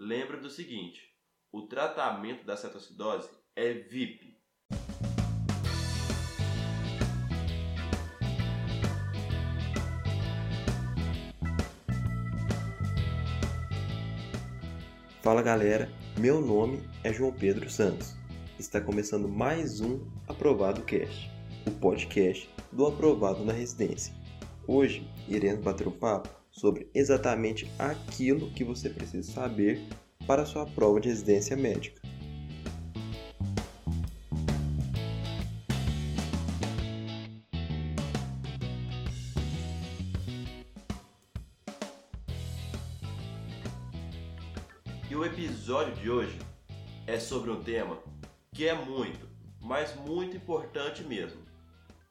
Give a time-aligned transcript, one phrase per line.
[0.00, 1.02] lembra do seguinte:
[1.52, 4.40] o tratamento da cetoacidose é VIP.
[15.22, 18.16] Fala galera, meu nome é João Pedro Santos.
[18.58, 21.30] Está começando mais um Aprovado Cast,
[21.66, 24.14] o podcast do Aprovado na Residência.
[24.66, 29.80] Hoje iremos bater um papo sobre exatamente aquilo que você precisa saber
[30.26, 32.02] para sua prova de residência médica.
[45.08, 46.38] E o episódio de hoje
[47.06, 47.98] é sobre um tema
[48.52, 49.26] que é muito,
[49.62, 51.40] mas muito importante mesmo,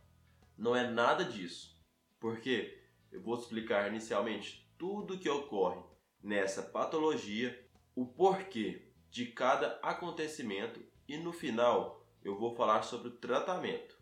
[0.57, 1.79] não é nada disso.
[2.19, 5.83] Porque eu vou explicar inicialmente tudo o que ocorre
[6.23, 13.17] nessa patologia, o porquê de cada acontecimento e no final eu vou falar sobre o
[13.17, 13.99] tratamento.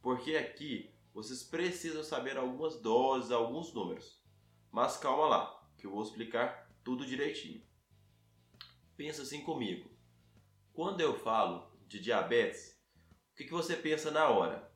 [0.00, 4.22] Porque aqui vocês precisam saber algumas doses, alguns números.
[4.70, 7.62] Mas calma lá, que eu vou explicar tudo direitinho.
[8.96, 9.90] Pensa assim comigo.
[10.72, 12.80] Quando eu falo de diabetes,
[13.32, 14.72] o que, que você pensa na hora?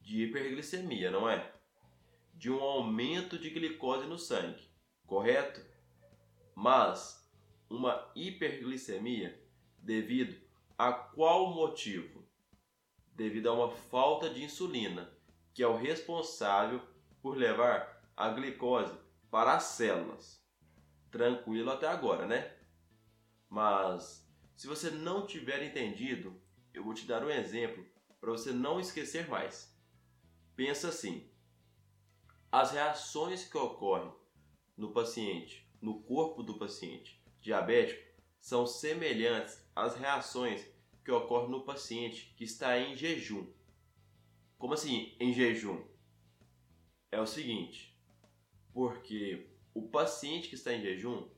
[0.00, 1.54] De hiperglicemia, não é?
[2.34, 4.68] De um aumento de glicose no sangue,
[5.06, 5.64] correto?
[6.54, 7.26] Mas
[7.68, 9.42] uma hiperglicemia
[9.78, 10.47] devido
[10.78, 12.24] a qual motivo?
[13.12, 15.12] Devido a uma falta de insulina,
[15.52, 16.80] que é o responsável
[17.20, 18.96] por levar a glicose
[19.28, 20.40] para as células.
[21.10, 22.54] Tranquilo até agora, né?
[23.48, 24.24] Mas
[24.56, 26.40] se você não tiver entendido,
[26.72, 27.84] eu vou te dar um exemplo
[28.20, 29.76] para você não esquecer mais.
[30.54, 31.28] Pensa assim:
[32.52, 34.12] as reações que ocorrem
[34.76, 38.06] no paciente, no corpo do paciente diabético,
[38.38, 40.66] são semelhantes às reações
[41.04, 43.46] que ocorrem no paciente que está em jejum.
[44.58, 45.84] Como assim em jejum?
[47.12, 47.96] É o seguinte,
[48.72, 51.28] porque o paciente que está em jejum,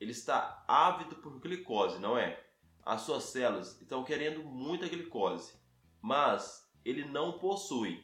[0.00, 2.42] ele está ávido por glicose, não é?
[2.82, 5.54] As suas células estão querendo muita glicose,
[6.00, 8.02] mas ele não possui.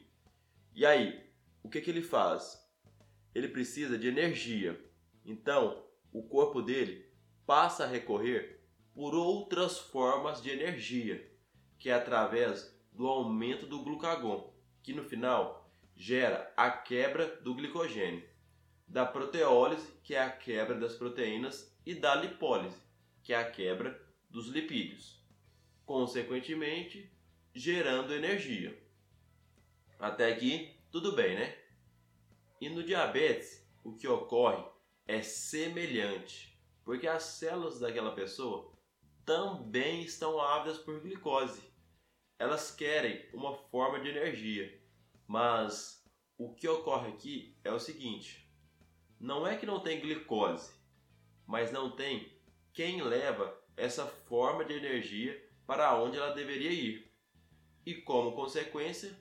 [0.75, 1.27] E aí,
[1.63, 2.63] o que, que ele faz?
[3.33, 4.79] Ele precisa de energia.
[5.25, 5.83] Então,
[6.13, 7.11] o corpo dele
[7.45, 8.58] passa a recorrer
[8.99, 11.25] por outras formas de energia,
[11.77, 14.53] que é através do aumento do glucagon,
[14.83, 18.27] que no final gera a quebra do glicogênio,
[18.85, 22.75] da proteólise, que é a quebra das proteínas, e da lipólise,
[23.23, 23.97] que é a quebra
[24.29, 25.23] dos lipídios,
[25.85, 27.09] consequentemente
[27.53, 28.77] gerando energia.
[29.97, 31.57] Até aqui, tudo bem, né?
[32.59, 34.61] E no diabetes, o que ocorre
[35.07, 38.77] é semelhante, porque as células daquela pessoa
[39.29, 41.61] também estão ávidas por glicose.
[42.39, 44.81] Elas querem uma forma de energia,
[45.27, 46.03] mas
[46.35, 48.51] o que ocorre aqui é o seguinte:
[49.19, 50.73] não é que não tem glicose,
[51.45, 52.41] mas não tem
[52.73, 57.13] quem leva essa forma de energia para onde ela deveria ir.
[57.85, 59.15] E como consequência,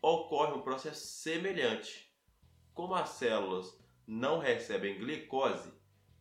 [0.00, 2.12] ocorre um processo semelhante.
[2.74, 5.72] Como as células não recebem glicose,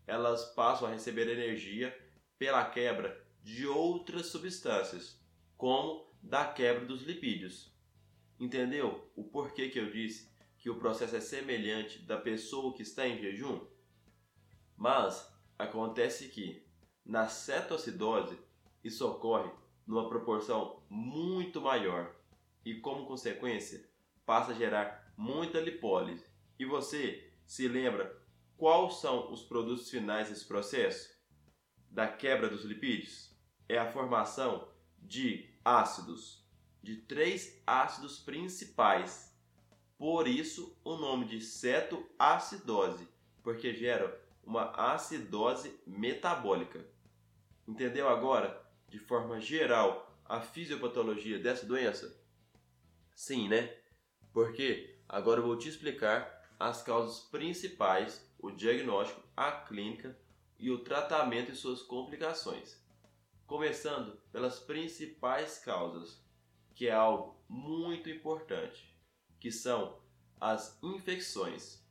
[0.05, 1.91] elas passam a receber energia
[2.37, 5.19] pela quebra de outras substâncias,
[5.57, 7.71] como da quebra dos lipídios.
[8.39, 13.07] Entendeu o porquê que eu disse que o processo é semelhante da pessoa que está
[13.07, 13.65] em jejum?
[14.77, 16.65] Mas acontece que
[17.05, 18.37] na cetoacidose
[18.83, 19.51] isso ocorre
[19.85, 22.15] numa proporção muito maior
[22.63, 23.87] e, como consequência,
[24.25, 26.25] passa a gerar muita lipólise.
[26.57, 28.19] E você se lembra
[28.57, 31.09] quais são os produtos finais desse processo?
[31.89, 33.30] Da quebra dos lipídios?
[33.71, 36.45] É a formação de ácidos,
[36.83, 39.33] de três ácidos principais.
[39.97, 43.07] Por isso, o nome de cetoacidose,
[43.41, 46.85] porque gera uma acidose metabólica.
[47.65, 52.13] Entendeu agora, de forma geral, a fisiopatologia dessa doença?
[53.15, 53.73] Sim, né?
[54.33, 60.19] Porque agora eu vou te explicar as causas principais, o diagnóstico, a clínica
[60.59, 62.81] e o tratamento e suas complicações.
[63.51, 66.23] Começando pelas principais causas,
[66.73, 68.97] que é algo muito importante,
[69.41, 69.99] que são
[70.39, 71.85] as infecções.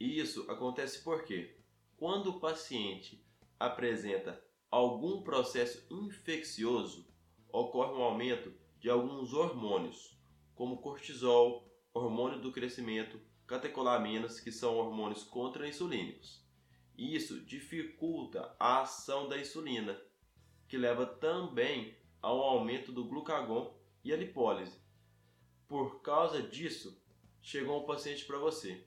[0.00, 1.60] E isso acontece porque
[1.96, 3.24] quando o paciente
[3.56, 7.06] apresenta algum processo infeccioso,
[7.52, 10.18] ocorre um aumento de alguns hormônios,
[10.56, 16.44] como cortisol, hormônio do crescimento, catecolaminas, que são hormônios contra-insulínicos.
[16.98, 19.96] Isso dificulta a ação da insulina,
[20.68, 24.80] que leva também ao aumento do glucagon e a lipólise.
[25.68, 27.00] Por causa disso,
[27.40, 28.84] chegou um paciente para você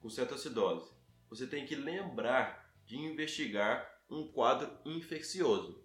[0.00, 0.90] com cetoacidose.
[1.28, 5.80] Você tem que lembrar de investigar um quadro infeccioso.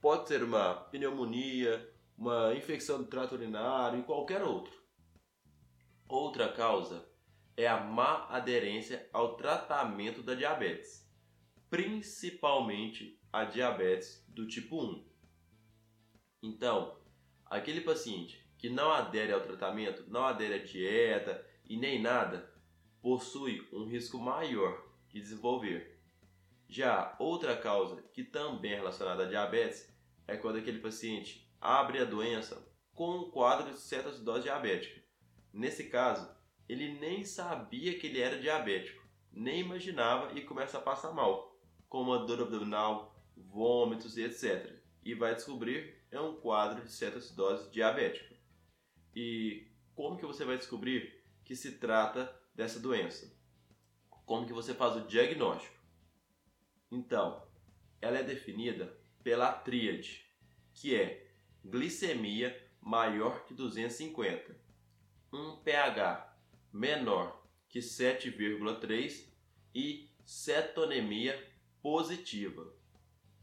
[0.00, 4.74] Pode ser uma pneumonia, uma infecção do trato urinário e qualquer outro.
[6.06, 7.08] Outra causa
[7.56, 11.03] é a má aderência ao tratamento da diabetes,
[11.74, 15.04] principalmente a diabetes do tipo 1.
[16.40, 17.00] Então,
[17.46, 22.48] aquele paciente que não adere ao tratamento, não adere à dieta e nem nada,
[23.02, 26.00] possui um risco maior de desenvolver.
[26.68, 29.92] Já outra causa que também é relacionada à diabetes
[30.28, 35.02] é quando aquele paciente abre a doença com um quadro de cetoacidose diabética.
[35.52, 36.32] Nesse caso,
[36.68, 41.53] ele nem sabia que ele era diabético, nem imaginava e começa a passar mal,
[41.94, 44.68] como a dor abdominal, vômitos e etc.
[45.04, 48.34] E vai descobrir é um quadro de cetoacidose diabética.
[49.14, 53.32] E como que você vai descobrir que se trata dessa doença?
[54.26, 55.72] Como que você faz o diagnóstico?
[56.90, 57.46] Então,
[58.00, 58.92] ela é definida
[59.22, 60.26] pela tríade,
[60.72, 61.30] que é
[61.64, 64.60] glicemia maior que 250,
[65.32, 66.36] um pH
[66.72, 69.28] menor que 7,3
[69.72, 71.53] e cetonemia
[71.84, 72.66] positiva.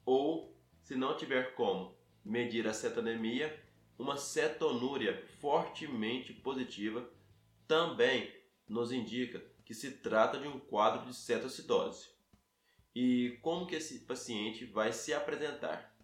[0.04, 1.96] Ou, se não tiver como
[2.26, 3.64] medir a cetonemia,
[4.00, 7.08] uma cetonúria fortemente positiva
[7.68, 8.34] também
[8.68, 12.10] nos indica que se trata de um quadro de cetoacidose.
[12.96, 15.96] E como que esse paciente vai se apresentar?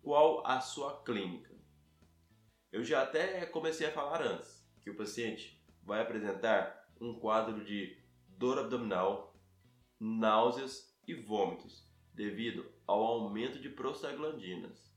[0.00, 1.54] Qual a sua clínica?
[2.72, 7.94] Eu já até comecei a falar antes que o paciente vai apresentar um quadro de
[8.26, 9.38] dor abdominal,
[10.00, 14.92] náuseas e vômitos devido ao aumento de prostaglandinas.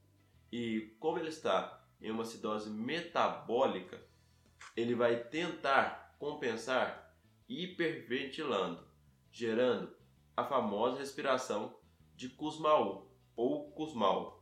[0.52, 4.04] E como ele está em uma acidose metabólica,
[4.76, 7.16] ele vai tentar compensar
[7.48, 8.86] hiperventilando,
[9.32, 9.96] gerando
[10.36, 11.76] a famosa respiração
[12.16, 14.42] de Kussmaul ou Kussmaul.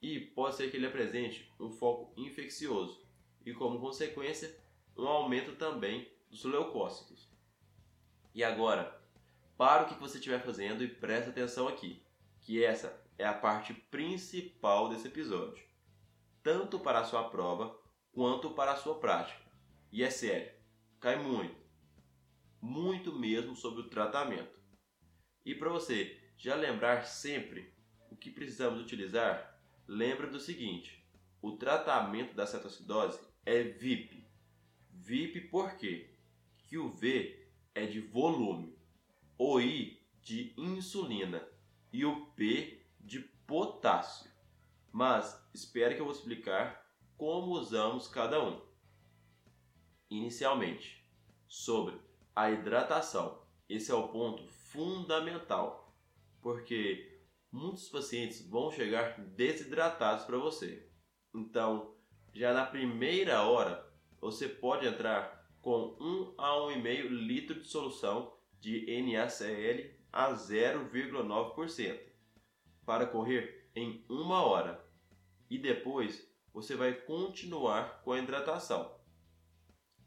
[0.00, 3.04] E pode ser que ele apresente um foco infeccioso
[3.44, 4.54] e, como consequência,
[4.96, 7.28] um aumento também dos leucócitos.
[8.34, 9.03] E agora,
[9.56, 12.02] para o que você estiver fazendo e preste atenção aqui,
[12.40, 15.64] que essa é a parte principal desse episódio,
[16.42, 17.78] tanto para a sua prova
[18.12, 19.40] quanto para a sua prática.
[19.92, 20.52] E é sério,
[21.00, 21.56] cai muito,
[22.60, 24.58] muito mesmo sobre o tratamento.
[25.44, 27.72] E para você já lembrar sempre
[28.10, 31.06] o que precisamos utilizar, lembra do seguinte:
[31.40, 34.26] o tratamento da cetoacidose é VIP.
[34.90, 36.10] VIP por quê?
[36.66, 38.76] Que o V é de volume,
[39.38, 41.46] o I de insulina
[41.92, 44.30] e o P de potássio.
[44.92, 46.84] Mas espere que eu vou explicar
[47.16, 48.60] como usamos cada um.
[50.10, 51.04] Inicialmente,
[51.48, 52.00] sobre
[52.34, 53.42] a hidratação.
[53.68, 55.96] Esse é o ponto fundamental,
[56.40, 60.88] porque muitos pacientes vão chegar desidratados para você.
[61.34, 61.94] Então,
[62.32, 63.88] já na primeira hora,
[64.20, 68.34] você pode entrar com 1 a 1,5 litro de solução
[68.64, 72.00] de NaCl a 0,9%
[72.86, 74.82] para correr em uma hora.
[75.50, 78.90] E depois você vai continuar com a hidratação.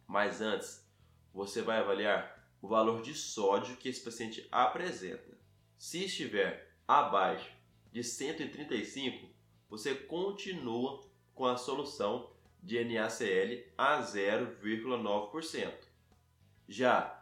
[0.07, 0.83] Mas antes,
[1.31, 5.37] você vai avaliar o valor de sódio que esse paciente apresenta.
[5.77, 7.51] Se estiver abaixo
[7.91, 9.29] de 135,
[9.69, 12.33] você continua com a solução
[12.63, 15.73] de NaCl a 0,9%.
[16.67, 17.16] Já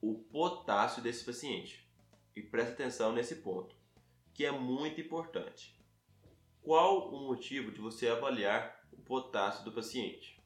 [0.00, 1.86] o potássio desse paciente.
[2.34, 3.76] E preste atenção nesse ponto,
[4.32, 5.78] que é muito importante.
[6.62, 10.42] Qual o motivo de você avaliar o potássio do paciente?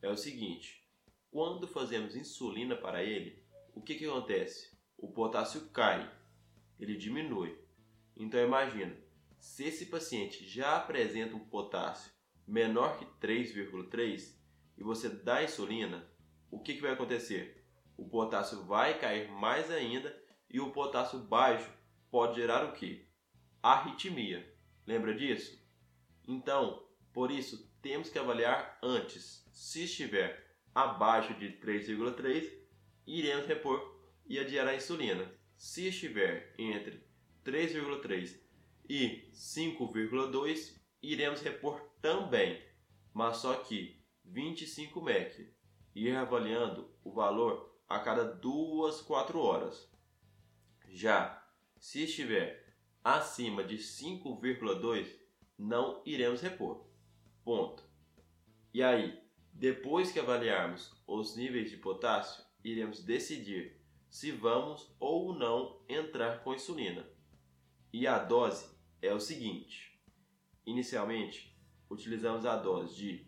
[0.00, 0.86] É o seguinte:
[1.30, 3.42] quando fazemos insulina para ele,
[3.74, 4.76] o que, que acontece?
[4.98, 6.10] O potássio cai,
[6.78, 7.58] ele diminui.
[8.16, 8.96] Então imagina,
[9.38, 12.12] se esse paciente já apresenta um potássio
[12.46, 14.36] menor que 3,3
[14.76, 16.08] e você dá insulina,
[16.50, 17.64] o que, que vai acontecer?
[17.96, 20.14] O potássio vai cair mais ainda
[20.50, 21.70] e o potássio baixo
[22.10, 23.08] pode gerar o que?
[23.62, 24.54] Arritmia.
[24.86, 25.58] Lembra disso?
[26.28, 29.46] Então, por isso, temos que avaliar antes.
[29.52, 32.50] Se estiver abaixo de 3,3,
[33.06, 35.30] iremos repor e adiar a insulina.
[35.56, 37.04] Se estiver entre
[37.44, 38.40] 3,3
[38.88, 42.62] e 5,2, iremos repor também,
[43.12, 45.52] mas só que 25 mEq.
[45.94, 49.92] Ir avaliando o valor a cada 2, 4 horas.
[50.88, 51.46] Já
[51.78, 55.06] se estiver acima de 5,2,
[55.58, 56.91] não iremos repor.
[57.44, 57.82] Ponto.
[58.72, 59.20] E aí,
[59.52, 66.54] depois que avaliarmos os níveis de potássio, iremos decidir se vamos ou não entrar com
[66.54, 67.06] insulina.
[67.92, 68.66] E a dose
[69.00, 69.98] é o seguinte:
[70.66, 71.56] inicialmente,
[71.90, 73.26] utilizamos a dose de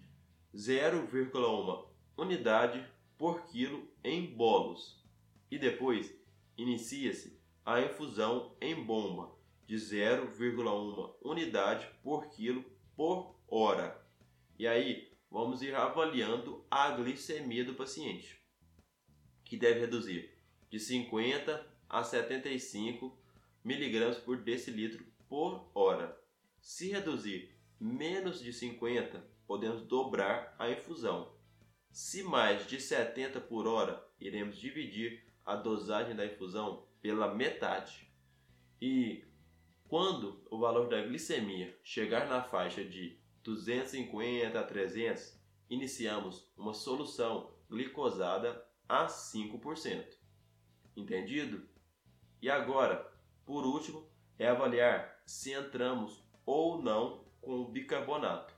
[0.54, 2.86] 0,1 unidade
[3.18, 5.02] por quilo em bolos
[5.50, 6.14] e depois
[6.56, 9.34] inicia-se a infusão em bomba
[9.66, 14.03] de 0,1 unidade por quilo por hora.
[14.58, 18.40] E aí vamos ir avaliando a glicemia do paciente,
[19.44, 20.32] que deve reduzir
[20.70, 23.18] de 50 a 75
[23.64, 26.16] miligramas por decilitro por hora.
[26.60, 31.34] Se reduzir menos de 50, podemos dobrar a infusão.
[31.90, 38.08] Se mais de 70 por hora, iremos dividir a dosagem da infusão pela metade.
[38.80, 39.24] E
[39.88, 45.38] quando o valor da glicemia chegar na faixa de 250 a 300,
[45.70, 50.04] iniciamos uma solução glicosada a 5%.
[50.96, 51.68] Entendido?
[52.40, 53.10] E agora,
[53.44, 54.08] por último,
[54.38, 58.54] é avaliar se entramos ou não com o bicarbonato.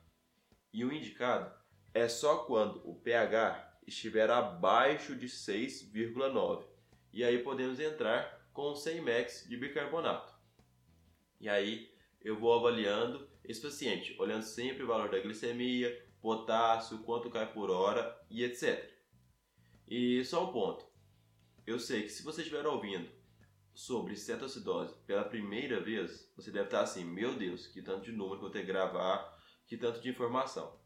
[0.73, 1.53] E o indicado
[1.93, 6.65] é só quando o pH estiver abaixo de 6,9
[7.13, 10.35] e aí podemos entrar com 100 mEq de bicarbonato.
[11.41, 11.96] E aí
[12.27, 17.71] eu vou avaliando esse paciente, olhando sempre o valor da glicemia, potássio, quanto cai por
[17.71, 18.93] hora e etc.
[19.87, 20.85] E só um ponto.
[21.65, 23.09] Eu sei que se você estiver ouvindo
[23.73, 28.31] sobre cetoacidose pela primeira vez, você deve estar assim, meu Deus, que tanto de número
[28.31, 30.81] que eu vou ter que gravar, que tanto de informação.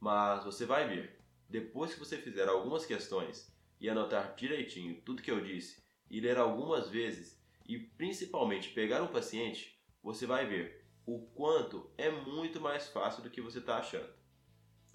[0.00, 5.30] Mas você vai ver, depois que você fizer algumas questões e anotar direitinho tudo que
[5.30, 11.20] eu disse e ler algumas vezes e principalmente pegar um paciente, você vai ver o
[11.34, 14.12] quanto é muito mais fácil do que você está achando.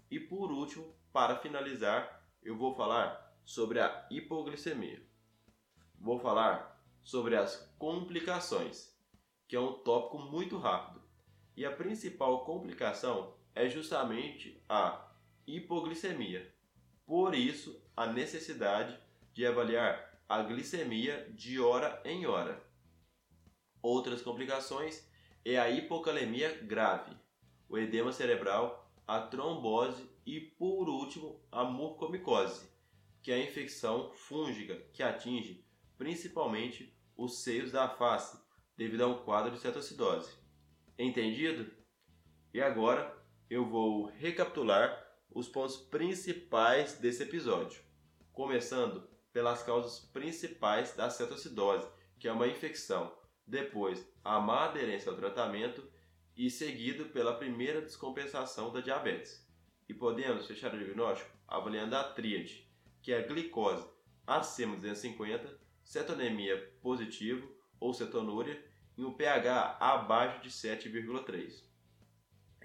[0.09, 5.01] E por último, para finalizar, eu vou falar sobre a hipoglicemia.
[5.99, 8.95] Vou falar sobre as complicações,
[9.47, 11.01] que é um tópico muito rápido.
[11.55, 15.11] E a principal complicação é justamente a
[15.45, 16.53] hipoglicemia.
[17.05, 18.97] Por isso, a necessidade
[19.33, 22.61] de avaliar a glicemia de hora em hora.
[23.83, 25.05] Outras complicações
[25.43, 27.13] é a hipocalemia grave,
[27.67, 32.65] o edema cerebral, a trombose e, por último, a mucormicose,
[33.21, 35.65] que é a infecção fúngica que atinge
[35.97, 38.41] principalmente os seios da face
[38.77, 40.31] devido a um quadro de cetoacidose.
[40.97, 41.69] Entendido?
[42.53, 43.13] E agora
[43.49, 44.97] eu vou recapitular
[45.29, 47.81] os pontos principais desse episódio,
[48.31, 51.85] começando pelas causas principais da cetoacidose,
[52.17, 53.11] que é uma infecção,
[53.45, 55.83] depois a má aderência ao tratamento
[56.35, 59.47] e seguido pela primeira descompensação da diabetes.
[59.87, 62.67] E podemos fechar o diagnóstico avaliando a tríade,
[63.01, 63.87] que é a glicose
[64.25, 68.63] acima de 250, cetonemia positivo ou cetonúria
[68.97, 71.63] e um pH abaixo de 7,3.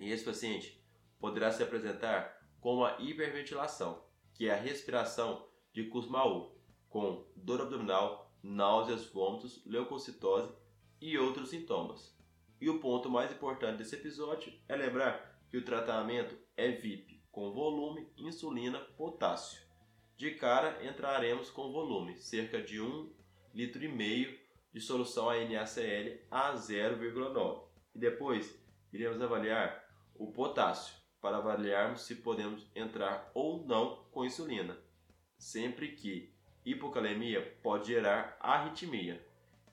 [0.00, 0.82] E esse paciente
[1.18, 4.04] poderá se apresentar com a hiperventilação,
[4.35, 6.56] que é a respiração de Kussmaul,
[6.88, 10.52] com dor abdominal, náuseas, vômitos, leucocitose
[11.00, 12.17] e outros sintomas.
[12.61, 17.52] E o ponto mais importante desse episódio é lembrar que o tratamento é VIP, com
[17.52, 19.62] volume, insulina, potássio.
[20.17, 23.19] De cara entraremos com volume, cerca de 1,5
[23.55, 24.38] litro e meio
[24.73, 27.62] de solução NaCl a 0,9.
[27.95, 28.61] E depois
[28.93, 34.78] iremos avaliar o potássio para avaliarmos se podemos entrar ou não com insulina,
[35.37, 36.33] sempre que
[36.64, 39.26] hipocalemia pode gerar arritmia,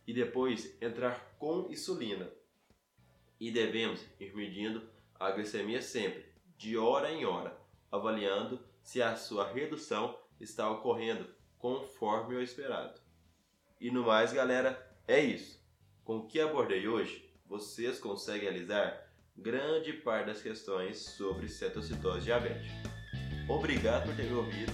[0.08, 2.30] e depois entrar com insulina.
[3.40, 4.88] E devemos ir medindo
[5.20, 6.26] a glicemia sempre,
[6.58, 7.58] de hora em hora,
[7.92, 13.00] avaliando se a sua redução está ocorrendo conforme o esperado.
[13.80, 15.64] E no mais, galera, é isso.
[16.04, 19.06] Com o que abordei hoje, vocês conseguem realizar
[19.38, 22.74] grande parte das questões sobre cetocitose diabética.
[23.50, 24.74] Obrigado por ter me ouvido,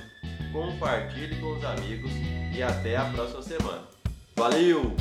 [0.52, 2.12] compartilhe com os amigos
[2.56, 3.88] e até a próxima semana.
[4.36, 4.96] Valeu!